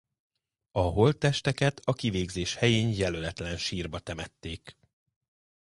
[0.71, 4.77] A holttesteket a kivégzés helyén jelöletlen sírba temették.